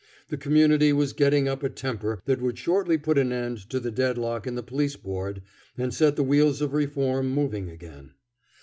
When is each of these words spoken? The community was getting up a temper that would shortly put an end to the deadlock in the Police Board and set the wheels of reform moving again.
The 0.29 0.37
community 0.37 0.91
was 0.93 1.13
getting 1.13 1.47
up 1.47 1.61
a 1.61 1.69
temper 1.69 2.19
that 2.25 2.41
would 2.41 2.57
shortly 2.57 2.97
put 2.97 3.19
an 3.19 3.31
end 3.31 3.69
to 3.69 3.79
the 3.79 3.91
deadlock 3.91 4.47
in 4.47 4.55
the 4.55 4.63
Police 4.63 4.95
Board 4.95 5.43
and 5.77 5.93
set 5.93 6.15
the 6.15 6.23
wheels 6.23 6.59
of 6.59 6.73
reform 6.73 7.29
moving 7.29 7.69
again. 7.69 8.15